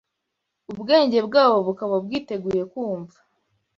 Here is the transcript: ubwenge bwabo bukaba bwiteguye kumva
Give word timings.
ubwenge 0.71 1.17
bwabo 1.27 1.57
bukaba 1.67 1.95
bwiteguye 2.05 2.63
kumva 2.71 3.17